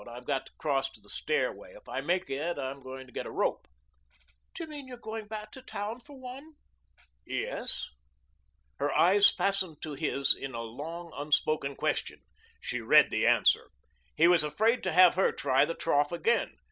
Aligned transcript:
I've 0.07 0.25
got 0.25 0.47
to 0.47 0.51
cross 0.57 0.89
to 0.93 0.99
the 0.99 1.11
stairway. 1.11 1.75
If 1.75 1.87
I 1.87 2.01
make 2.01 2.27
it 2.27 2.57
I'm 2.57 2.79
going 2.81 3.05
to 3.05 3.13
get 3.13 3.27
a 3.27 3.31
rope." 3.31 3.67
"Do 4.55 4.63
you 4.63 4.67
mean 4.71 4.87
you're 4.87 4.97
going 4.97 5.27
back 5.27 5.51
to 5.51 5.61
town 5.61 5.99
for 5.99 6.19
one?" 6.19 6.53
"Yes." 7.23 7.87
Her 8.79 8.91
eyes 8.93 9.29
fastened 9.29 9.79
to 9.83 9.93
his 9.93 10.33
in 10.33 10.55
a 10.55 10.63
long, 10.63 11.11
unspoken 11.15 11.75
question. 11.75 12.21
She 12.59 12.81
read 12.81 13.11
the 13.11 13.27
answer. 13.27 13.69
He 14.15 14.27
was 14.27 14.43
afraid 14.43 14.81
to 14.85 14.91
have 14.91 15.13
her 15.13 15.31
try 15.31 15.65
the 15.65 15.75
trough 15.75 16.11
again. 16.11 16.57